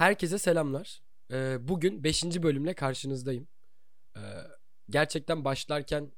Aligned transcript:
Herkese 0.00 0.38
selamlar. 0.38 1.02
Ee, 1.32 1.68
bugün 1.68 2.04
5. 2.04 2.42
bölümle 2.42 2.74
karşınızdayım. 2.74 3.48
Ee, 4.16 4.20
gerçekten 4.90 5.44
başlarken 5.44 6.12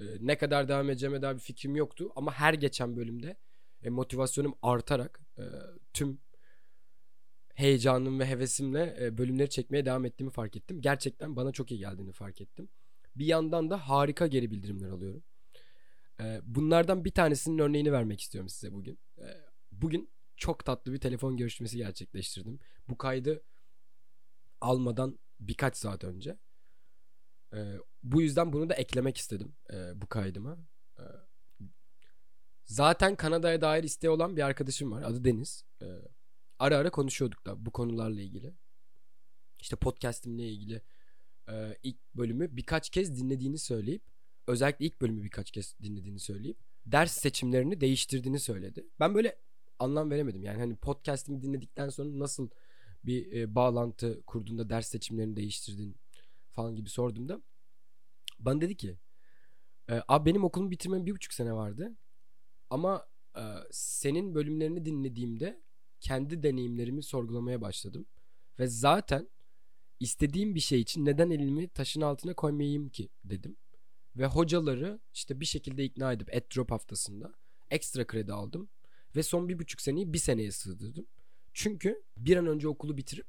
e, 0.00 0.04
ne 0.20 0.38
kadar 0.38 0.68
devam 0.68 0.90
edeceğime 0.90 1.22
daha 1.22 1.34
bir 1.34 1.40
fikrim 1.40 1.76
yoktu. 1.76 2.12
Ama 2.16 2.32
her 2.32 2.54
geçen 2.54 2.96
bölümde 2.96 3.36
e, 3.82 3.90
motivasyonum 3.90 4.54
artarak 4.62 5.20
e, 5.38 5.44
tüm 5.92 6.20
heyecanım 7.54 8.20
ve 8.20 8.26
hevesimle 8.26 8.96
e, 9.00 9.18
bölümleri 9.18 9.50
çekmeye 9.50 9.86
devam 9.86 10.04
ettiğimi 10.04 10.30
fark 10.30 10.56
ettim. 10.56 10.80
Gerçekten 10.80 11.36
bana 11.36 11.52
çok 11.52 11.70
iyi 11.70 11.78
geldiğini 11.78 12.12
fark 12.12 12.40
ettim. 12.40 12.68
Bir 13.16 13.26
yandan 13.26 13.70
da 13.70 13.88
harika 13.88 14.26
geri 14.26 14.50
bildirimler 14.50 14.88
alıyorum. 14.88 15.24
E, 16.20 16.40
bunlardan 16.42 17.04
bir 17.04 17.12
tanesinin 17.12 17.58
örneğini 17.58 17.92
vermek 17.92 18.20
istiyorum 18.20 18.48
size 18.48 18.72
bugün. 18.72 18.98
E, 19.18 19.26
bugün 19.72 20.15
çok 20.36 20.64
tatlı 20.64 20.92
bir 20.92 21.00
telefon 21.00 21.36
görüşmesi 21.36 21.76
gerçekleştirdim. 21.76 22.60
Bu 22.88 22.98
kaydı 22.98 23.42
almadan 24.60 25.18
birkaç 25.40 25.76
saat 25.76 26.04
önce. 26.04 26.38
Ee, 27.54 27.74
bu 28.02 28.22
yüzden 28.22 28.52
bunu 28.52 28.68
da 28.68 28.74
eklemek 28.74 29.16
istedim 29.16 29.56
e, 29.72 30.00
bu 30.00 30.06
kaydıma. 30.06 30.58
Ee, 30.98 31.02
zaten 32.64 33.16
Kanada'ya 33.16 33.60
dair 33.60 33.84
isteği 33.84 34.10
olan 34.10 34.36
bir 34.36 34.42
arkadaşım 34.42 34.92
var. 34.92 35.02
Adı 35.02 35.24
Deniz. 35.24 35.64
Ee, 35.82 35.86
ara 36.58 36.76
ara 36.76 36.90
konuşuyorduk 36.90 37.46
da 37.46 37.66
bu 37.66 37.70
konularla 37.70 38.20
ilgili. 38.20 38.54
İşte 39.60 39.76
podcastimle 39.76 40.48
ilgili 40.48 40.82
e, 41.48 41.76
ilk 41.82 42.14
bölümü 42.14 42.56
birkaç 42.56 42.90
kez 42.90 43.20
dinlediğini 43.20 43.58
söyleyip 43.58 44.02
özellikle 44.46 44.86
ilk 44.86 45.00
bölümü 45.00 45.22
birkaç 45.22 45.50
kez 45.50 45.78
dinlediğini 45.82 46.20
söyleyip 46.20 46.58
ders 46.86 47.12
seçimlerini 47.12 47.80
değiştirdiğini 47.80 48.40
söyledi. 48.40 48.86
Ben 49.00 49.14
böyle 49.14 49.38
anlam 49.78 50.10
veremedim. 50.10 50.42
Yani 50.42 50.58
hani 50.58 50.76
podcast'imi 50.76 51.42
dinledikten 51.42 51.88
sonra 51.88 52.18
nasıl 52.18 52.48
bir 53.04 53.32
e, 53.32 53.54
bağlantı 53.54 54.22
kurduğunda 54.26 54.70
ders 54.70 54.88
seçimlerini 54.88 55.36
değiştirdin 55.36 55.96
falan 56.50 56.76
gibi 56.76 56.88
sorduğumda 56.88 57.42
bana 58.38 58.60
dedi 58.60 58.76
ki 58.76 58.98
e, 59.90 60.02
abi 60.08 60.30
benim 60.30 60.44
okulumu 60.44 60.70
bitirmem 60.70 61.06
bir 61.06 61.12
buçuk 61.12 61.32
sene 61.32 61.52
vardı 61.52 61.96
ama 62.70 63.06
e, 63.36 63.42
senin 63.70 64.34
bölümlerini 64.34 64.84
dinlediğimde 64.84 65.62
kendi 66.00 66.42
deneyimlerimi 66.42 67.02
sorgulamaya 67.02 67.60
başladım 67.60 68.06
ve 68.58 68.66
zaten 68.66 69.28
istediğim 70.00 70.54
bir 70.54 70.60
şey 70.60 70.80
için 70.80 71.04
neden 71.04 71.30
elimi 71.30 71.68
taşın 71.68 72.00
altına 72.00 72.34
koymayayım 72.34 72.88
ki 72.88 73.08
dedim 73.24 73.56
ve 74.16 74.26
hocaları 74.26 75.00
işte 75.14 75.40
bir 75.40 75.44
şekilde 75.44 75.84
ikna 75.84 76.12
edip 76.12 76.34
et 76.34 76.56
drop 76.56 76.70
haftasında 76.70 77.34
ekstra 77.70 78.06
kredi 78.06 78.32
aldım 78.32 78.68
ve 79.16 79.22
son 79.22 79.48
bir 79.48 79.58
buçuk 79.58 79.80
seneyi 79.80 80.12
bir 80.12 80.18
seneye 80.18 80.52
sığdırdım. 80.52 81.06
Çünkü 81.52 82.02
bir 82.16 82.36
an 82.36 82.46
önce 82.46 82.68
okulu 82.68 82.96
bitirip 82.96 83.26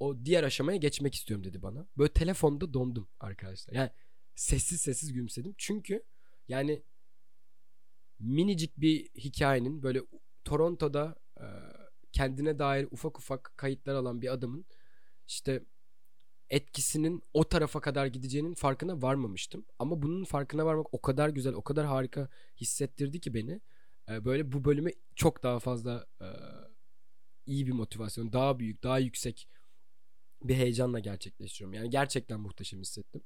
o 0.00 0.24
diğer 0.24 0.44
aşamaya 0.44 0.76
geçmek 0.76 1.14
istiyorum 1.14 1.44
dedi 1.44 1.62
bana. 1.62 1.86
Böyle 1.98 2.12
telefonda 2.12 2.74
dondum 2.74 3.08
arkadaşlar. 3.20 3.74
Yani 3.74 3.90
sessiz 4.34 4.80
sessiz 4.80 5.12
gülümsedim. 5.12 5.54
Çünkü 5.58 6.02
yani 6.48 6.82
minicik 8.18 8.76
bir 8.76 9.08
hikayenin 9.08 9.82
böyle 9.82 10.02
Toronto'da 10.44 11.16
e, 11.40 11.46
kendine 12.12 12.58
dair 12.58 12.88
ufak 12.90 13.18
ufak 13.18 13.52
kayıtlar 13.56 13.94
alan 13.94 14.22
bir 14.22 14.32
adamın 14.32 14.64
işte 15.28 15.64
etkisinin 16.50 17.22
o 17.34 17.48
tarafa 17.48 17.80
kadar 17.80 18.06
gideceğinin 18.06 18.54
farkına 18.54 19.02
varmamıştım. 19.02 19.66
Ama 19.78 20.02
bunun 20.02 20.24
farkına 20.24 20.66
varmak 20.66 20.94
o 20.94 21.00
kadar 21.00 21.28
güzel, 21.28 21.52
o 21.52 21.62
kadar 21.62 21.86
harika 21.86 22.28
hissettirdi 22.60 23.20
ki 23.20 23.34
beni. 23.34 23.60
E, 24.10 24.24
böyle 24.24 24.52
bu 24.52 24.64
bölümü 24.64 24.90
çok 25.16 25.42
daha 25.42 25.58
fazla 25.58 26.06
e, 26.20 26.28
iyi 27.46 27.66
bir 27.66 27.72
motivasyon, 27.72 28.32
daha 28.32 28.58
büyük, 28.58 28.82
daha 28.82 28.98
yüksek 28.98 29.48
bir 30.44 30.54
heyecanla 30.54 30.98
gerçekleştiriyorum. 30.98 31.74
Yani 31.74 31.90
gerçekten 31.90 32.40
muhteşem 32.40 32.80
hissettim. 32.80 33.22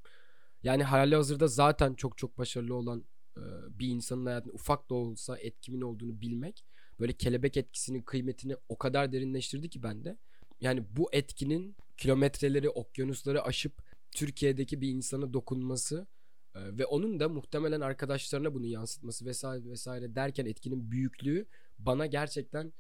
Yani 0.63 0.85
hali 0.85 1.17
hazırda 1.17 1.49
zaten 1.49 1.95
çok 1.95 2.19
çok 2.19 2.39
başarılı 2.39 2.75
olan 2.75 3.05
e, 3.37 3.43
bir 3.79 3.89
insanın 3.89 4.27
hayatında 4.27 4.53
ufak 4.55 4.91
da 4.91 4.95
olsa 4.95 5.39
etkimin 5.39 5.81
olduğunu 5.81 6.21
bilmek 6.21 6.65
böyle 7.01 7.13
kelebek 7.13 7.57
etkisinin 7.57 8.03
kıymetini 8.03 8.57
o 8.69 8.79
kadar 8.79 9.13
derinleştirdi 9.13 9.71
ki 9.71 9.83
bende. 9.83 10.19
Yani 10.61 10.85
bu 10.97 11.09
etkinin 11.13 11.77
kilometreleri, 11.97 12.71
okyanusları 12.71 13.43
aşıp 13.43 13.83
Türkiye'deki 14.11 14.81
bir 14.81 14.89
insana 14.89 15.33
dokunması 15.33 16.07
ve 16.55 16.87
onun 16.87 17.21
da 17.21 17.29
muhtemelen 17.29 17.81
arkadaşlarına 17.81 18.55
bunu 18.55 18.67
yansıtması 18.67 19.27
vesaire 19.27 19.71
vesaire 19.71 20.15
derken 20.15 20.47
etkinin 20.47 20.91
büyüklüğü 20.91 21.47
bana 21.79 22.07
gerçekten 22.07 22.73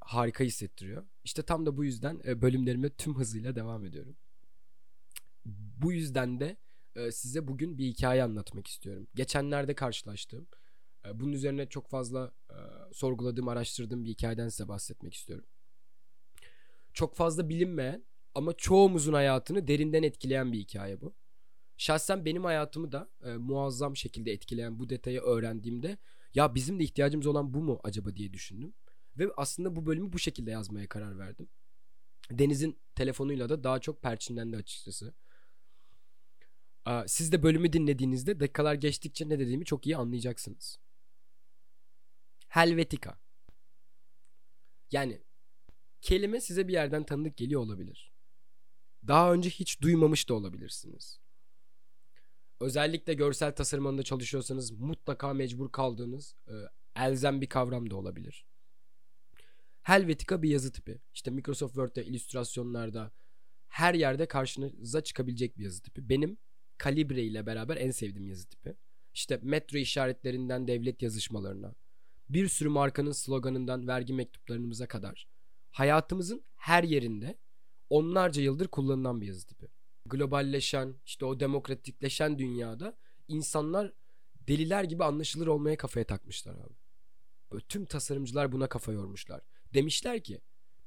harika 0.00 0.44
hissettiriyor. 0.44 1.06
İşte 1.24 1.42
tam 1.42 1.66
da 1.66 1.76
bu 1.76 1.84
yüzden 1.84 2.20
e, 2.24 2.42
bölümlerime 2.42 2.90
tüm 2.90 3.18
hızıyla 3.18 3.56
devam 3.56 3.84
ediyorum. 3.84 4.16
Bu 5.76 5.92
yüzden 5.92 6.40
de 6.40 6.56
e, 6.96 7.12
size 7.12 7.48
bugün 7.48 7.78
bir 7.78 7.84
hikaye 7.86 8.22
anlatmak 8.22 8.66
istiyorum. 8.66 9.08
Geçenlerde 9.14 9.74
karşılaştığım, 9.74 10.46
e, 11.06 11.20
bunun 11.20 11.32
üzerine 11.32 11.68
çok 11.68 11.88
fazla 11.88 12.32
sorguladığım, 12.92 13.48
araştırdığım 13.48 14.04
bir 14.04 14.10
hikayeden 14.10 14.48
size 14.48 14.68
bahsetmek 14.68 15.14
istiyorum. 15.14 15.46
Çok 16.92 17.16
fazla 17.16 17.48
bilinmeyen 17.48 18.04
ama 18.34 18.52
çoğumuzun 18.52 19.12
hayatını 19.12 19.68
derinden 19.68 20.02
etkileyen 20.02 20.52
bir 20.52 20.58
hikaye 20.58 21.00
bu. 21.00 21.14
Şahsen 21.78 22.24
benim 22.24 22.44
hayatımı 22.44 22.92
da 22.92 23.10
e, 23.24 23.36
muazzam 23.36 23.96
şekilde 23.96 24.32
etkileyen 24.32 24.78
bu 24.78 24.88
detayı 24.88 25.20
öğrendiğimde 25.20 25.98
ya 26.34 26.54
bizim 26.54 26.80
de 26.80 26.84
ihtiyacımız 26.84 27.26
olan 27.26 27.54
bu 27.54 27.60
mu 27.60 27.80
acaba 27.84 28.16
diye 28.16 28.32
düşündüm. 28.32 28.74
Ve 29.18 29.28
aslında 29.36 29.76
bu 29.76 29.86
bölümü 29.86 30.12
bu 30.12 30.18
şekilde 30.18 30.50
yazmaya 30.50 30.88
karar 30.88 31.18
verdim. 31.18 31.48
Deniz'in 32.30 32.78
telefonuyla 32.94 33.48
da 33.48 33.64
daha 33.64 33.78
çok 33.78 34.02
perçinlendi 34.02 34.56
açıkçası. 34.56 35.14
Siz 37.06 37.32
de 37.32 37.42
bölümü 37.42 37.72
dinlediğinizde 37.72 38.40
dakikalar 38.40 38.74
geçtikçe 38.74 39.28
ne 39.28 39.38
dediğimi 39.38 39.64
çok 39.64 39.86
iyi 39.86 39.96
anlayacaksınız. 39.96 40.78
Helvetica. 42.48 43.18
Yani 44.90 45.22
kelime 46.00 46.40
size 46.40 46.68
bir 46.68 46.72
yerden 46.72 47.04
tanıdık 47.04 47.36
geliyor 47.36 47.60
olabilir. 47.60 48.12
Daha 49.06 49.32
önce 49.32 49.50
hiç 49.50 49.82
duymamış 49.82 50.28
da 50.28 50.34
olabilirsiniz. 50.34 51.20
Özellikle 52.60 53.14
görsel 53.14 53.54
tasarımında 53.54 54.02
çalışıyorsanız 54.02 54.70
mutlaka 54.70 55.34
mecbur 55.34 55.72
kaldığınız 55.72 56.34
e, 56.48 56.54
elzem 56.96 57.40
bir 57.40 57.48
kavram 57.48 57.90
da 57.90 57.96
olabilir. 57.96 58.46
Helvetica 59.82 60.42
bir 60.42 60.50
yazı 60.50 60.72
tipi. 60.72 61.00
İşte 61.14 61.30
Microsoft 61.30 61.74
Word'de, 61.74 62.04
illüstrasyonlarda 62.04 63.12
her 63.68 63.94
yerde 63.94 64.28
karşınıza 64.28 65.00
çıkabilecek 65.02 65.58
bir 65.58 65.64
yazı 65.64 65.82
tipi. 65.82 66.08
Benim 66.08 66.38
Calibre 66.84 67.22
ile 67.22 67.46
beraber 67.46 67.76
en 67.76 67.90
sevdiğim 67.90 68.28
yazı 68.28 68.48
tipi. 68.48 68.76
İşte 69.14 69.40
metro 69.42 69.78
işaretlerinden 69.78 70.68
devlet 70.68 71.02
yazışmalarına, 71.02 71.74
bir 72.28 72.48
sürü 72.48 72.68
markanın 72.68 73.12
sloganından 73.12 73.88
vergi 73.88 74.14
mektuplarımıza 74.14 74.86
kadar 74.86 75.28
hayatımızın 75.70 76.44
her 76.56 76.84
yerinde 76.84 77.38
onlarca 77.90 78.42
yıldır 78.42 78.68
kullanılan 78.68 79.20
bir 79.20 79.26
yazı 79.26 79.46
tipi. 79.46 79.68
Globalleşen, 80.08 80.94
işte 81.06 81.24
o 81.24 81.40
demokratikleşen 81.40 82.38
dünyada 82.38 82.96
insanlar 83.28 83.92
deliler 84.48 84.84
gibi 84.84 85.04
anlaşılır 85.04 85.46
olmaya 85.46 85.76
kafaya 85.76 86.06
takmışlar 86.06 86.54
abi. 86.54 86.74
Böyle 87.52 87.64
tüm 87.64 87.84
tasarımcılar 87.84 88.52
buna 88.52 88.68
kafa 88.68 88.92
yormuşlar. 88.92 89.40
Demişler 89.74 90.24
ki 90.24 90.40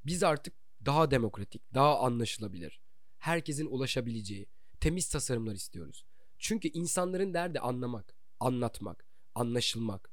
biz 0.04 0.22
artık 0.22 0.54
daha 0.84 1.10
demokratik, 1.10 1.74
daha 1.74 1.98
anlaşılabilir, 2.00 2.80
herkesin 3.18 3.66
ulaşabileceği 3.66 4.46
temiz 4.80 5.08
tasarımlar 5.08 5.54
istiyoruz. 5.54 6.04
Çünkü 6.38 6.68
insanların 6.68 7.34
derdi 7.34 7.60
anlamak, 7.60 8.14
anlatmak, 8.40 9.06
anlaşılmak. 9.34 10.12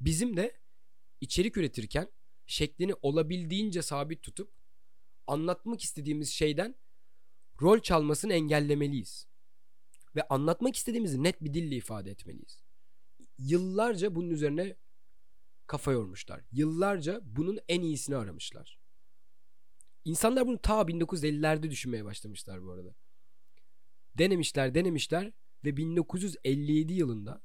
Bizim 0.00 0.36
de 0.36 0.56
içerik 1.20 1.56
üretirken 1.56 2.08
şeklini 2.46 2.94
olabildiğince 3.02 3.82
sabit 3.82 4.22
tutup 4.22 4.52
anlatmak 5.26 5.82
istediğimiz 5.82 6.30
şeyden 6.30 6.74
rol 7.62 7.80
çalmasını 7.80 8.32
engellemeliyiz. 8.32 9.26
Ve 10.16 10.28
anlatmak 10.28 10.76
istediğimizi 10.76 11.22
net 11.22 11.44
bir 11.44 11.54
dille 11.54 11.76
ifade 11.76 12.10
etmeliyiz. 12.10 12.62
Yıllarca 13.38 14.14
bunun 14.14 14.30
üzerine 14.30 14.76
kafa 15.66 15.92
yormuşlar. 15.92 16.44
Yıllarca 16.52 17.20
bunun 17.22 17.58
en 17.68 17.82
iyisini 17.82 18.16
aramışlar. 18.16 18.78
İnsanlar 20.04 20.46
bunu 20.46 20.58
ta 20.58 20.80
1950'lerde 20.80 21.70
düşünmeye 21.70 22.04
başlamışlar 22.04 22.62
bu 22.62 22.72
arada. 22.72 22.94
Denemişler, 24.18 24.74
denemişler 24.74 25.32
ve 25.64 25.76
1957 25.76 26.92
yılında 26.92 27.42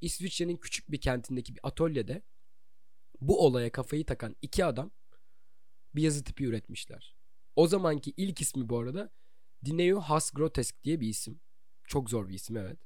İsviçre'nin 0.00 0.56
küçük 0.56 0.90
bir 0.90 1.00
kentindeki 1.00 1.54
bir 1.54 1.60
atölyede 1.62 2.22
bu 3.20 3.46
olaya 3.46 3.72
kafayı 3.72 4.06
takan 4.06 4.36
iki 4.42 4.64
adam 4.64 4.90
bir 5.94 6.02
yazı 6.02 6.24
tipi 6.24 6.44
üretmişler. 6.44 7.16
O 7.56 7.66
zamanki 7.66 8.14
ilk 8.16 8.40
ismi 8.40 8.68
bu 8.68 8.78
arada 8.78 9.10
Dineo 9.66 10.00
Has 10.00 10.30
Grotesk 10.30 10.84
diye 10.84 11.00
bir 11.00 11.08
isim. 11.08 11.40
Çok 11.84 12.10
zor 12.10 12.28
bir 12.28 12.34
isim 12.34 12.56
evet. 12.56 12.78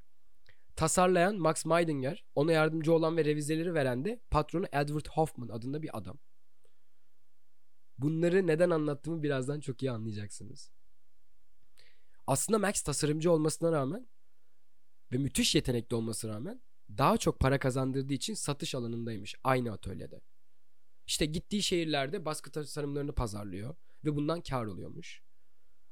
Tasarlayan 0.76 1.36
Max 1.36 1.64
Meidinger, 1.66 2.24
ona 2.34 2.52
yardımcı 2.52 2.92
olan 2.92 3.16
ve 3.16 3.24
revizeleri 3.24 3.74
veren 3.74 4.04
de 4.04 4.20
patronu 4.30 4.66
Edward 4.72 5.06
Hoffman 5.06 5.48
adında 5.48 5.82
bir 5.82 5.98
adam. 5.98 6.18
Bunları 7.98 8.46
neden 8.46 8.70
anlattığımı 8.70 9.22
birazdan 9.22 9.60
çok 9.60 9.82
iyi 9.82 9.90
anlayacaksınız. 9.90 10.70
Aslında 12.26 12.58
Max 12.58 12.82
tasarımcı 12.82 13.32
olmasına 13.32 13.72
rağmen 13.72 14.08
ve 15.12 15.18
müthiş 15.18 15.54
yetenekli 15.54 15.96
olmasına 15.96 16.34
rağmen 16.34 16.62
daha 16.98 17.16
çok 17.16 17.40
para 17.40 17.58
kazandırdığı 17.58 18.14
için 18.14 18.34
satış 18.34 18.74
alanındaymış 18.74 19.34
aynı 19.44 19.72
atölyede. 19.72 20.20
İşte 21.06 21.26
gittiği 21.26 21.62
şehirlerde 21.62 22.24
baskı 22.24 22.50
tasarımlarını 22.50 23.14
pazarlıyor 23.14 23.74
ve 24.04 24.16
bundan 24.16 24.40
kar 24.40 24.66
oluyormuş. 24.66 25.22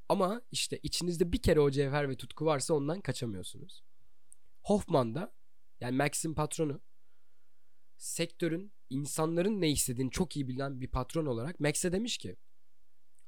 Ama 0.09 0.43
işte 0.51 0.81
içinizde 0.83 1.33
bir 1.33 1.43
kere 1.43 1.61
o 1.61 1.71
cevher 1.71 2.09
ve 2.09 2.17
tutku 2.17 2.45
varsa 2.47 2.75
ondan 2.75 3.01
kaçamıyorsunuz. 3.01 3.83
Hoffman 4.63 5.15
da 5.15 5.35
yani 5.81 5.97
Max'in 5.97 6.35
patronu 6.35 6.81
sektörün 7.97 8.73
insanların 8.91 9.61
ne 9.61 9.71
istediğini 9.71 10.11
çok 10.11 10.37
iyi 10.37 10.49
bilen 10.49 10.81
bir 10.81 10.89
patron 10.89 11.27
olarak 11.27 11.61
Max'e 11.61 11.93
demiş 11.93 12.19
ki 12.19 12.37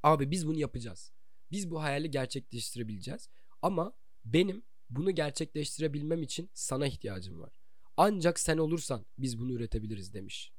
abi 0.02 0.30
biz 0.30 0.46
bunu 0.46 0.58
yapacağız. 0.58 1.12
Biz 1.50 1.70
bu 1.70 1.82
hayali 1.82 2.10
gerçekleştirebileceğiz. 2.10 3.28
Ama 3.62 3.92
benim 4.24 4.64
bunu 4.90 5.10
gerçekleştirebilmem 5.10 6.22
için 6.22 6.50
sana 6.54 6.86
ihtiyacım 6.86 7.40
var. 7.40 7.52
Ancak 7.96 8.40
sen 8.40 8.58
olursan 8.58 9.06
biz 9.18 9.38
bunu 9.38 9.52
üretebiliriz 9.52 10.14
demiş. 10.14 10.52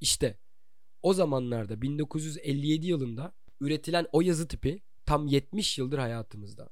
İşte 0.00 0.38
o 1.02 1.14
zamanlarda 1.14 1.82
1957 1.82 2.86
yılında 2.86 3.34
üretilen 3.60 4.06
o 4.12 4.20
yazı 4.20 4.48
tipi 4.48 4.82
tam 5.12 5.26
70 5.26 5.78
yıldır 5.78 5.98
hayatımızda. 5.98 6.68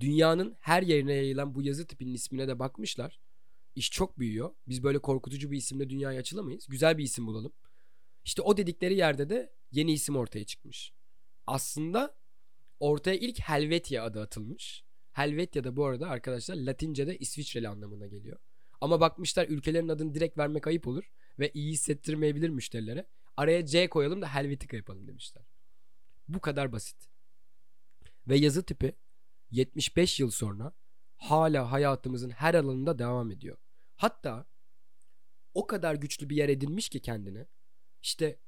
Dünyanın 0.00 0.56
her 0.60 0.82
yerine 0.82 1.12
yayılan 1.12 1.54
bu 1.54 1.62
yazı 1.62 1.86
tipinin 1.86 2.14
ismine 2.14 2.48
de 2.48 2.58
bakmışlar. 2.58 3.20
İş 3.74 3.90
çok 3.90 4.18
büyüyor. 4.18 4.54
Biz 4.68 4.82
böyle 4.82 4.98
korkutucu 4.98 5.50
bir 5.50 5.56
isimle 5.56 5.90
dünyaya 5.90 6.20
açılamayız. 6.20 6.66
Güzel 6.66 6.98
bir 6.98 7.04
isim 7.04 7.26
bulalım. 7.26 7.52
İşte 8.24 8.42
o 8.42 8.56
dedikleri 8.56 8.94
yerde 8.94 9.28
de 9.28 9.52
yeni 9.70 9.92
isim 9.92 10.16
ortaya 10.16 10.44
çıkmış. 10.44 10.92
Aslında 11.46 12.16
ortaya 12.80 13.16
ilk 13.16 13.40
Helvetia 13.40 14.04
adı 14.04 14.20
atılmış. 14.20 14.84
Helvetia 15.12 15.64
da 15.64 15.76
bu 15.76 15.84
arada 15.84 16.08
arkadaşlar 16.08 16.56
Latince'de 16.56 17.18
İsviçreli 17.18 17.68
anlamına 17.68 18.06
geliyor. 18.06 18.38
Ama 18.80 19.00
bakmışlar 19.00 19.48
ülkelerin 19.48 19.88
adını 19.88 20.14
direkt 20.14 20.38
vermek 20.38 20.66
ayıp 20.66 20.86
olur 20.86 21.12
ve 21.38 21.50
iyi 21.54 21.72
hissettirmeyebilir 21.72 22.48
müşterilere. 22.48 23.06
Araya 23.36 23.66
C 23.66 23.88
koyalım 23.88 24.22
da 24.22 24.34
Helvetica 24.34 24.76
yapalım 24.76 25.08
demişler. 25.08 25.55
Bu 26.28 26.40
kadar 26.40 26.72
basit. 26.72 27.08
Ve 28.28 28.36
yazı 28.36 28.62
tipi 28.62 28.96
75 29.50 30.20
yıl 30.20 30.30
sonra 30.30 30.72
hala 31.16 31.72
hayatımızın 31.72 32.30
her 32.30 32.54
alanında 32.54 32.98
devam 32.98 33.30
ediyor. 33.30 33.58
Hatta 33.96 34.46
o 35.54 35.66
kadar 35.66 35.94
güçlü 35.94 36.30
bir 36.30 36.36
yer 36.36 36.48
edinmiş 36.48 36.88
ki 36.88 37.00
kendine. 37.00 37.46
İşte 38.02 38.40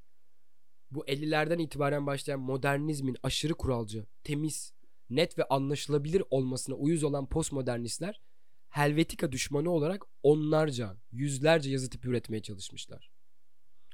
bu 0.90 1.06
50'lerden 1.06 1.58
itibaren 1.58 2.06
başlayan 2.06 2.40
modernizmin 2.40 3.16
aşırı 3.22 3.54
kuralcı, 3.54 4.06
temiz, 4.24 4.72
net 5.10 5.38
ve 5.38 5.44
anlaşılabilir 5.44 6.22
olmasına 6.30 6.74
uyuz 6.74 7.04
olan 7.04 7.28
postmodernistler 7.28 8.20
Helvetika 8.68 9.32
düşmanı 9.32 9.70
olarak 9.70 10.04
onlarca, 10.22 10.96
yüzlerce 11.10 11.70
yazı 11.70 11.90
tipi 11.90 12.08
üretmeye 12.08 12.42
çalışmışlar. 12.42 13.10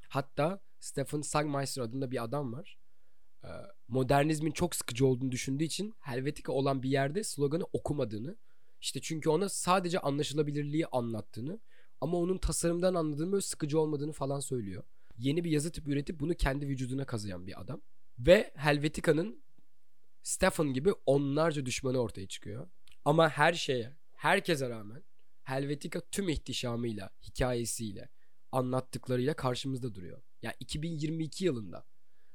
Hatta 0.08 0.60
Stephen 0.80 1.20
Sagmeister 1.20 1.82
adında 1.82 2.10
bir 2.10 2.24
adam 2.24 2.52
var. 2.52 2.78
Ee, 3.44 3.48
modernizmin 3.88 4.50
çok 4.50 4.74
sıkıcı 4.74 5.06
olduğunu 5.06 5.30
düşündüğü 5.32 5.64
için 5.64 5.94
Helvetika 6.00 6.52
olan 6.52 6.82
bir 6.82 6.90
yerde 6.90 7.24
sloganı 7.24 7.64
okumadığını, 7.72 8.36
işte 8.80 9.00
çünkü 9.00 9.28
ona 9.30 9.48
sadece 9.48 9.98
anlaşılabilirliği 9.98 10.86
anlattığını 10.86 11.60
ama 12.00 12.18
onun 12.18 12.38
tasarımdan 12.38 12.94
anladığını 12.94 13.32
böyle 13.32 13.42
sıkıcı 13.42 13.80
olmadığını 13.80 14.12
falan 14.12 14.40
söylüyor. 14.40 14.82
Yeni 15.18 15.44
bir 15.44 15.50
yazı 15.50 15.72
tipi 15.72 15.90
üretip 15.90 16.20
bunu 16.20 16.34
kendi 16.34 16.68
vücuduna 16.68 17.04
kazıyan 17.06 17.46
bir 17.46 17.60
adam. 17.60 17.80
Ve 18.18 18.52
Helvetika'nın 18.56 19.44
Stephen 20.22 20.72
gibi 20.72 20.92
onlarca 21.06 21.66
düşmanı 21.66 21.98
ortaya 21.98 22.28
çıkıyor. 22.28 22.68
Ama 23.04 23.28
her 23.28 23.52
şeye, 23.52 23.96
herkese 24.12 24.70
rağmen 24.70 25.02
Helvetica 25.42 26.00
tüm 26.00 26.28
ihtişamıyla, 26.28 27.10
hikayesiyle, 27.22 28.08
anlattıklarıyla 28.52 29.34
karşımızda 29.34 29.94
duruyor. 29.94 30.22
Yani 30.42 30.54
2022 30.60 31.44
yılında 31.44 31.84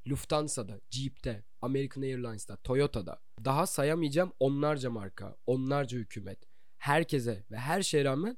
Lufthansa'da, 0.10 0.82
Jeep'te, 0.90 1.44
American 1.62 2.02
Airlines'ta, 2.02 2.56
Toyota'da 2.56 3.22
daha 3.46 3.68
sayamayacağım 3.68 4.34
onlarca 4.40 4.90
marka, 4.90 5.38
onlarca 5.46 5.98
hükümet, 5.98 6.40
herkese 6.78 7.46
ve 7.52 7.58
her 7.58 7.82
şeye 7.82 8.06
rağmen 8.06 8.38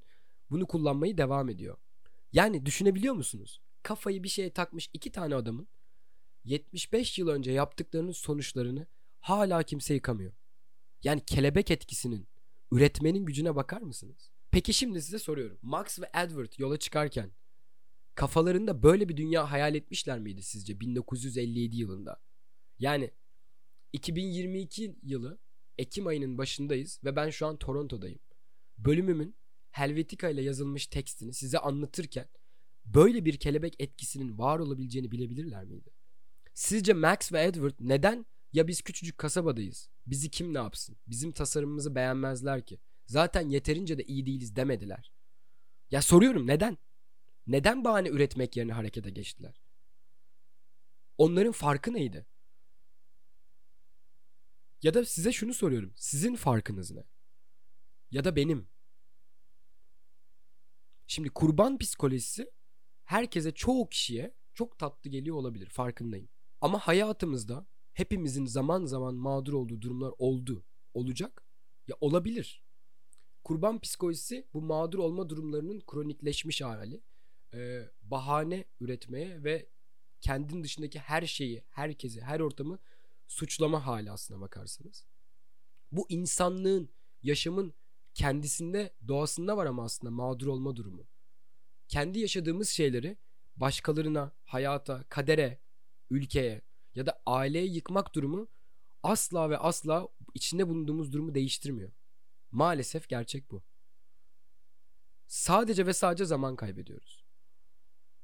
bunu 0.49 0.67
kullanmayı 0.67 1.17
devam 1.17 1.49
ediyor. 1.49 1.77
Yani 2.31 2.65
düşünebiliyor 2.65 3.13
musunuz? 3.13 3.61
Kafayı 3.83 4.23
bir 4.23 4.29
şeye 4.29 4.53
takmış 4.53 4.89
iki 4.93 5.11
tane 5.11 5.35
adamın 5.35 5.67
75 6.43 7.19
yıl 7.19 7.27
önce 7.27 7.51
yaptıklarının 7.51 8.11
sonuçlarını 8.11 8.87
hala 9.19 9.63
kimse 9.63 9.93
yıkamıyor. 9.93 10.33
Yani 11.03 11.25
kelebek 11.25 11.71
etkisinin, 11.71 12.27
üretmenin 12.71 13.25
gücüne 13.25 13.55
bakar 13.55 13.81
mısınız? 13.81 14.31
Peki 14.51 14.73
şimdi 14.73 15.01
size 15.01 15.19
soruyorum. 15.19 15.59
Max 15.61 15.99
ve 15.99 16.09
Edward 16.13 16.53
yola 16.57 16.77
çıkarken 16.77 17.31
kafalarında 18.15 18.83
böyle 18.83 19.09
bir 19.09 19.17
dünya 19.17 19.51
hayal 19.51 19.75
etmişler 19.75 20.19
miydi 20.19 20.43
sizce 20.43 20.79
1957 20.79 21.77
yılında? 21.77 22.21
Yani 22.79 23.11
2022 23.93 24.95
yılı 25.03 25.39
Ekim 25.77 26.07
ayının 26.07 26.37
başındayız 26.37 26.99
ve 27.03 27.15
ben 27.15 27.29
şu 27.29 27.47
an 27.47 27.57
Toronto'dayım. 27.57 28.19
Bölümümün 28.77 29.35
Helvetica 29.71 30.29
ile 30.29 30.41
yazılmış 30.41 30.87
tekstini 30.87 31.33
size 31.33 31.59
anlatırken 31.59 32.29
böyle 32.85 33.25
bir 33.25 33.37
kelebek 33.37 33.75
etkisinin 33.79 34.37
var 34.37 34.59
olabileceğini 34.59 35.11
bilebilirler 35.11 35.65
miydi? 35.65 35.89
Sizce 36.53 36.93
Max 36.93 37.33
ve 37.33 37.43
Edward 37.43 37.75
neden 37.79 38.25
ya 38.53 38.67
biz 38.67 38.81
küçücük 38.81 39.17
kasabadayız. 39.17 39.89
Bizi 40.05 40.29
kim 40.29 40.53
ne 40.53 40.57
yapsın? 40.57 40.97
Bizim 41.07 41.31
tasarımımızı 41.31 41.95
beğenmezler 41.95 42.65
ki. 42.65 42.79
Zaten 43.05 43.49
yeterince 43.49 43.97
de 43.97 44.03
iyi 44.03 44.25
değiliz 44.25 44.55
demediler. 44.55 45.11
Ya 45.91 46.01
soruyorum 46.01 46.47
neden? 46.47 46.77
Neden 47.47 47.83
bahane 47.83 48.09
üretmek 48.09 48.57
yerine 48.57 48.73
harekete 48.73 49.09
geçtiler? 49.09 49.61
Onların 51.17 51.51
farkı 51.51 51.93
neydi? 51.93 52.25
Ya 54.81 54.93
da 54.93 55.05
size 55.05 55.31
şunu 55.31 55.53
soruyorum. 55.53 55.93
Sizin 55.95 56.35
farkınız 56.35 56.91
ne? 56.91 57.03
Ya 58.11 58.23
da 58.23 58.35
benim. 58.35 58.69
Şimdi 61.07 61.29
kurban 61.29 61.77
psikolojisi 61.77 62.51
herkese 63.03 63.51
çoğu 63.51 63.89
kişiye 63.89 64.35
çok 64.53 64.79
tatlı 64.79 65.09
geliyor 65.09 65.35
olabilir 65.35 65.69
farkındayım. 65.69 66.29
Ama 66.61 66.79
hayatımızda 66.79 67.67
hepimizin 67.93 68.45
zaman 68.45 68.85
zaman 68.85 69.15
mağdur 69.15 69.53
olduğu 69.53 69.81
durumlar 69.81 70.13
oldu. 70.17 70.65
Olacak. 70.93 71.43
Ya 71.87 71.95
olabilir. 72.01 72.63
Kurban 73.43 73.81
psikolojisi 73.81 74.47
bu 74.53 74.61
mağdur 74.61 74.99
olma 74.99 75.29
durumlarının 75.29 75.79
kronikleşmiş 75.79 76.61
hali. 76.61 77.01
Ee, 77.53 77.89
bahane 78.01 78.65
üretmeye 78.79 79.43
ve 79.43 79.69
kendin 80.21 80.63
dışındaki 80.63 80.99
her 80.99 81.25
şeyi, 81.25 81.63
herkesi, 81.69 82.21
her 82.21 82.39
ortamı 82.39 82.79
suçlama 83.27 83.85
hali 83.85 84.11
aslına 84.11 84.41
bakarsanız. 84.41 85.05
Bu 85.91 86.05
insanlığın, 86.09 86.89
yaşamın 87.23 87.73
kendisinde, 88.13 88.93
doğasında 89.07 89.57
var 89.57 89.65
ama 89.65 89.83
aslında 89.83 90.11
mağdur 90.11 90.47
olma 90.47 90.75
durumu. 90.75 91.07
Kendi 91.87 92.19
yaşadığımız 92.19 92.69
şeyleri 92.69 93.17
başkalarına, 93.55 94.31
hayata, 94.43 95.03
kadere, 95.09 95.59
ülkeye, 96.09 96.61
ya 96.95 97.05
da 97.05 97.21
aileyi 97.25 97.75
yıkmak 97.75 98.15
durumu 98.15 98.47
asla 99.03 99.49
ve 99.49 99.57
asla 99.57 100.07
içinde 100.33 100.67
bulunduğumuz 100.67 101.13
durumu 101.13 101.35
değiştirmiyor. 101.35 101.91
Maalesef 102.51 103.09
gerçek 103.09 103.51
bu. 103.51 103.63
Sadece 105.27 105.85
ve 105.85 105.93
sadece 105.93 106.25
zaman 106.25 106.55
kaybediyoruz. 106.55 107.20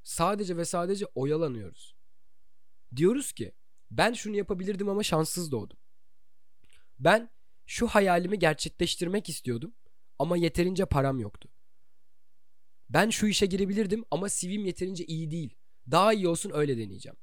Sadece 0.07 0.57
ve 0.57 0.65
sadece 0.65 1.05
oyalanıyoruz. 1.15 1.95
Diyoruz 2.95 3.31
ki 3.31 3.51
ben 3.91 4.13
şunu 4.13 4.35
yapabilirdim 4.35 4.89
ama 4.89 5.03
şanssız 5.03 5.51
doğdum. 5.51 5.77
Ben 6.99 7.29
şu 7.65 7.87
hayalimi 7.87 8.39
gerçekleştirmek 8.39 9.29
istiyordum 9.29 9.73
ama 10.19 10.37
yeterince 10.37 10.85
param 10.85 11.19
yoktu. 11.19 11.49
Ben 12.89 13.09
şu 13.09 13.27
işe 13.27 13.45
girebilirdim 13.45 14.05
ama 14.11 14.29
CV'm 14.29 14.65
yeterince 14.65 15.05
iyi 15.05 15.31
değil. 15.31 15.55
Daha 15.91 16.13
iyi 16.13 16.27
olsun 16.27 16.51
öyle 16.53 16.77
deneyeceğim. 16.77 17.17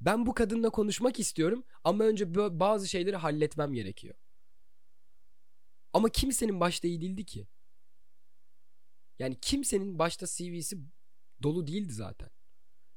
Ben 0.00 0.26
bu 0.26 0.34
kadınla 0.34 0.70
konuşmak 0.70 1.20
istiyorum 1.20 1.64
ama 1.84 2.04
önce 2.04 2.34
bazı 2.60 2.88
şeyleri 2.88 3.16
halletmem 3.16 3.72
gerekiyor. 3.72 4.14
Ama 5.92 6.08
kimsenin 6.08 6.60
başta 6.60 6.88
iyi 6.88 7.00
değildi 7.00 7.24
ki. 7.24 7.48
Yani 9.18 9.38
kimsenin 9.40 9.98
başta 9.98 10.26
CV'si 10.26 10.78
dolu 11.42 11.66
değildi 11.66 11.92
zaten. 11.92 12.30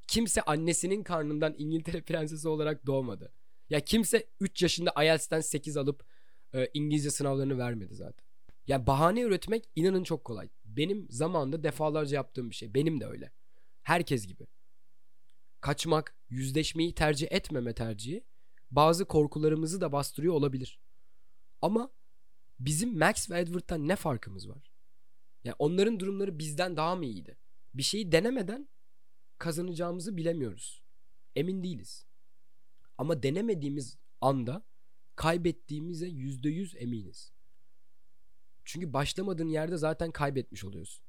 Kimse 0.07 0.41
annesinin 0.41 1.03
karnından 1.03 1.55
İngiltere 1.57 2.01
prensesi 2.05 2.47
olarak 2.47 2.85
doğmadı. 2.85 3.33
Ya 3.69 3.79
kimse 3.79 4.29
3 4.39 4.63
yaşında 4.63 5.03
IELTS'ten 5.03 5.41
8 5.41 5.77
alıp 5.77 6.05
e, 6.53 6.69
İngilizce 6.73 7.11
sınavlarını 7.11 7.57
vermedi 7.57 7.95
zaten. 7.95 8.25
Yani 8.67 8.87
bahane 8.87 9.21
üretmek 9.21 9.69
inanın 9.75 10.03
çok 10.03 10.25
kolay. 10.25 10.49
Benim 10.65 11.07
zamanında 11.09 11.63
defalarca 11.63 12.15
yaptığım 12.15 12.49
bir 12.49 12.55
şey. 12.55 12.73
Benim 12.73 13.01
de 13.01 13.05
öyle. 13.05 13.31
Herkes 13.83 14.27
gibi. 14.27 14.47
kaçmak, 15.61 16.15
yüzleşmeyi 16.29 16.95
tercih 16.95 17.27
etmeme 17.31 17.73
tercihi 17.73 18.23
bazı 18.71 19.05
korkularımızı 19.05 19.81
da 19.81 19.91
bastırıyor 19.91 20.33
olabilir. 20.33 20.79
Ama 21.61 21.91
bizim 22.59 22.99
Max 22.99 23.29
ve 23.29 23.39
Edward'dan 23.39 23.87
ne 23.87 23.95
farkımız 23.95 24.49
var? 24.49 24.71
Yani 25.43 25.55
onların 25.59 25.99
durumları 25.99 26.39
bizden 26.39 26.77
daha 26.77 26.95
mı 26.95 27.05
iyiydi? 27.05 27.37
Bir 27.75 27.83
şeyi 27.83 28.11
denemeden 28.11 28.69
kazanacağımızı 29.37 30.17
bilemiyoruz. 30.17 30.83
Emin 31.35 31.63
değiliz. 31.63 32.05
Ama 32.97 33.23
denemediğimiz 33.23 33.97
anda 34.21 34.65
kaybettiğimize 35.15 36.07
yüzde 36.07 36.49
yüz 36.49 36.75
eminiz. 36.75 37.33
Çünkü 38.65 38.93
başlamadığın 38.93 39.47
yerde 39.47 39.77
zaten 39.77 40.11
kaybetmiş 40.11 40.63
oluyorsun. 40.63 41.05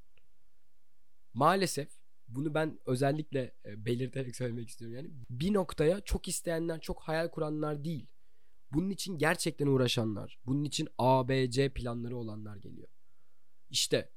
Maalesef 1.34 1.88
bunu 2.28 2.54
ben 2.54 2.80
özellikle 2.86 3.54
e, 3.64 3.84
belirterek 3.84 4.36
söylemek 4.36 4.68
istiyorum. 4.68 4.96
Yani 4.96 5.10
bir 5.30 5.54
noktaya 5.54 6.00
çok 6.00 6.28
isteyenler, 6.28 6.80
çok 6.80 7.00
hayal 7.02 7.30
kuranlar 7.30 7.84
değil. 7.84 8.06
Bunun 8.72 8.90
için 8.90 9.18
gerçekten 9.18 9.66
uğraşanlar, 9.66 10.38
bunun 10.46 10.64
için 10.64 10.88
A, 10.98 11.28
B, 11.28 11.50
C 11.50 11.68
planları 11.68 12.16
olanlar 12.16 12.56
geliyor. 12.56 12.88
İşte 13.70 14.12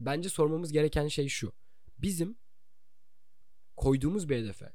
bence 0.00 0.28
sormamız 0.28 0.72
gereken 0.72 1.08
şey 1.08 1.28
şu. 1.28 1.52
Bizim 1.98 2.36
koyduğumuz 3.76 4.28
bir 4.28 4.36
hedefe, 4.36 4.72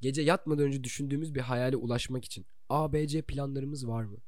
gece 0.00 0.22
yatmadan 0.22 0.64
önce 0.64 0.84
düşündüğümüz 0.84 1.34
bir 1.34 1.40
hayale 1.40 1.76
ulaşmak 1.76 2.24
için 2.24 2.46
A, 2.68 2.92
B, 2.92 3.08
C 3.08 3.22
planlarımız 3.22 3.88
var 3.88 4.04
mı? 4.04 4.18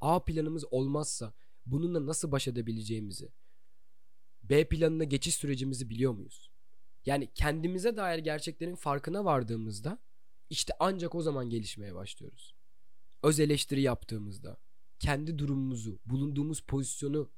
A 0.00 0.24
planımız 0.24 0.64
olmazsa 0.70 1.34
bununla 1.66 2.06
nasıl 2.06 2.32
baş 2.32 2.48
edebileceğimizi, 2.48 3.32
B 4.42 4.68
planına 4.68 5.04
geçiş 5.04 5.34
sürecimizi 5.34 5.90
biliyor 5.90 6.12
muyuz? 6.12 6.50
Yani 7.06 7.28
kendimize 7.34 7.96
dair 7.96 8.18
gerçeklerin 8.18 8.74
farkına 8.74 9.24
vardığımızda 9.24 9.98
işte 10.50 10.72
ancak 10.80 11.14
o 11.14 11.22
zaman 11.22 11.50
gelişmeye 11.50 11.94
başlıyoruz. 11.94 12.54
Öz 13.22 13.40
eleştiri 13.40 13.82
yaptığımızda, 13.82 14.60
kendi 14.98 15.38
durumumuzu, 15.38 16.00
bulunduğumuz 16.06 16.60
pozisyonu 16.60 17.30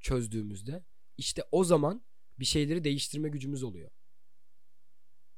çözdüğümüzde 0.00 0.84
işte 1.18 1.42
o 1.52 1.64
zaman 1.64 2.04
bir 2.38 2.44
şeyleri 2.44 2.84
değiştirme 2.84 3.28
gücümüz 3.28 3.62
oluyor. 3.62 3.90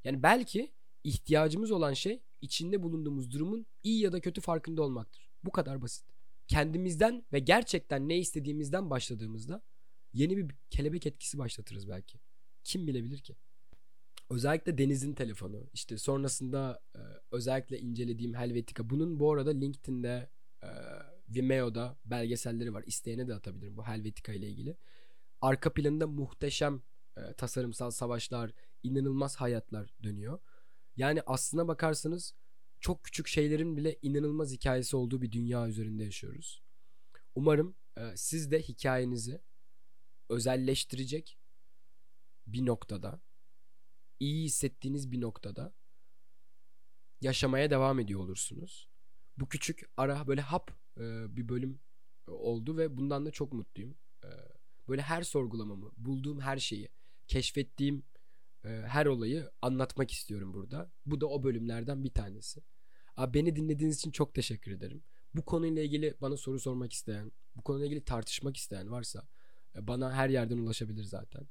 Yani 0.05 0.23
belki 0.23 0.73
ihtiyacımız 1.05 1.71
olan 1.71 1.93
şey 1.93 2.23
içinde 2.41 2.83
bulunduğumuz 2.83 3.31
durumun 3.31 3.67
iyi 3.83 4.01
ya 4.01 4.13
da 4.13 4.21
kötü 4.21 4.41
farkında 4.41 4.83
olmaktır. 4.83 5.31
Bu 5.45 5.53
kadar 5.53 5.83
basit. 5.83 6.07
Kendimizden 6.49 7.27
ve 7.33 7.39
gerçekten 7.39 8.09
ne 8.09 8.19
istediğimizden 8.19 8.91
başladığımızda 8.91 9.63
yeni 10.13 10.37
bir 10.37 10.55
kelebek 10.71 11.07
etkisi 11.07 11.39
başlatırız 11.39 11.89
belki. 11.89 12.19
Kim 12.65 12.87
bilebilir 12.87 13.19
ki? 13.19 13.37
Özellikle 14.31 14.79
Deniz'in 14.79 15.15
telefonu. 15.15 15.71
İşte 15.73 15.99
sonrasında 15.99 16.83
e, 16.97 17.01
özellikle 17.31 17.79
incelediğim 17.79 18.35
Helvetica. 18.35 18.91
Bunun 18.91 19.21
bu 19.21 19.33
arada 19.33 19.51
LinkedIn'de, 19.51 20.31
e, 20.63 20.69
Vimeo'da 21.29 21.99
belgeselleri 22.05 22.75
var. 22.75 22.85
İsteyene 22.87 23.29
de 23.29 23.35
atabilirim 23.35 23.77
bu 23.77 23.87
Helvetica 23.87 24.35
ile 24.35 24.49
ilgili. 24.49 24.77
Arka 25.41 25.73
planında 25.73 26.07
muhteşem 26.07 26.83
e, 27.17 27.35
tasarımsal 27.35 27.91
savaşlar, 27.91 28.53
inanılmaz 28.83 29.37
hayatlar 29.37 29.95
dönüyor. 30.03 30.41
Yani 30.97 31.23
aslına 31.27 31.69
bakarsanız 31.69 32.35
çok 32.81 33.05
küçük 33.05 33.29
şeylerin 33.29 33.77
bile 33.77 33.99
inanılmaz 34.03 34.53
hikayesi 34.53 34.97
olduğu 34.97 35.23
bir 35.23 35.33
dünya 35.33 35.69
üzerinde 35.69 36.05
yaşıyoruz. 36.05 36.63
Umarım 37.35 37.77
e, 37.99 38.17
siz 38.17 38.51
de 38.51 38.63
hikayenizi 38.63 39.43
özelleştirecek 40.29 41.39
bir 42.47 42.67
noktada, 42.67 43.21
iyi 44.21 44.45
hissettiğiniz 44.45 45.13
bir 45.13 45.21
noktada 45.21 45.75
yaşamaya 47.21 47.71
devam 47.71 48.01
ediyor 48.01 48.21
olursunuz. 48.21 48.89
Bu 49.37 49.49
küçük 49.49 49.91
ara 49.97 50.27
böyle 50.27 50.41
hap 50.41 50.71
e, 50.97 51.37
bir 51.37 51.49
bölüm 51.49 51.81
oldu 52.27 52.77
ve 52.77 52.97
bundan 52.97 53.27
da 53.27 53.31
çok 53.31 53.53
mutluyum. 53.53 53.97
E, 54.87 54.89
böyle 54.89 55.03
her 55.03 55.23
sorgulamamı, 55.23 55.93
bulduğum 55.97 56.41
her 56.41 56.59
şeyi, 56.59 56.89
keşfettiğim 57.29 58.03
e, 58.65 58.69
her 58.69 59.07
olayı 59.07 59.51
anlatmak 59.63 60.11
istiyorum 60.11 60.55
burada. 60.55 60.93
Bu 61.07 61.21
da 61.21 61.27
o 61.27 61.43
bölümlerden 61.43 62.05
bir 62.05 62.11
tanesi. 62.11 62.63
Abi 63.17 63.35
beni 63.35 63.57
dinlediğiniz 63.57 63.97
için 63.97 64.11
çok 64.11 64.35
teşekkür 64.35 64.73
ederim. 64.73 65.03
Bu 65.35 65.45
konuyla 65.45 65.83
ilgili 65.83 66.15
bana 66.21 66.37
soru 66.37 66.61
sormak 66.61 66.93
isteyen, 66.93 67.33
bu 67.57 67.63
konuyla 67.63 67.87
ilgili 67.87 68.05
tartışmak 68.05 68.57
isteyen 68.57 68.91
varsa 68.91 69.29
bana 69.81 70.13
her 70.13 70.29
yerden 70.29 70.59
ulaşabilir 70.59 71.05
zaten. 71.05 71.49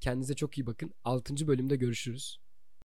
Kendinize 0.00 0.34
çok 0.34 0.58
iyi 0.58 0.66
bakın. 0.66 0.94
6. 1.04 1.46
bölümde 1.46 1.76
görüşürüz. 1.76 2.41